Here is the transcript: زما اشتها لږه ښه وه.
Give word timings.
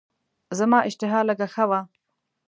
زما 0.57 0.79
اشتها 0.87 1.19
لږه 1.27 1.47
ښه 1.53 1.65
وه. 1.69 1.79